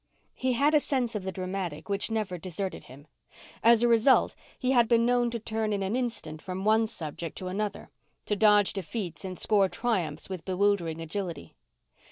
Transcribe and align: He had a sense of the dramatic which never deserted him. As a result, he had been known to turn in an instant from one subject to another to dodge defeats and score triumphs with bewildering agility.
He 0.33 0.53
had 0.53 0.73
a 0.73 0.79
sense 0.79 1.13
of 1.13 1.21
the 1.21 1.31
dramatic 1.31 1.87
which 1.87 2.09
never 2.09 2.39
deserted 2.39 2.85
him. 2.85 3.05
As 3.61 3.83
a 3.83 3.87
result, 3.87 4.33
he 4.57 4.71
had 4.71 4.87
been 4.87 5.05
known 5.05 5.29
to 5.29 5.37
turn 5.37 5.71
in 5.71 5.83
an 5.83 5.95
instant 5.95 6.41
from 6.41 6.65
one 6.65 6.87
subject 6.87 7.37
to 7.37 7.49
another 7.49 7.91
to 8.25 8.35
dodge 8.35 8.73
defeats 8.73 9.23
and 9.23 9.37
score 9.37 9.69
triumphs 9.69 10.27
with 10.27 10.43
bewildering 10.43 10.99
agility. 11.01 11.53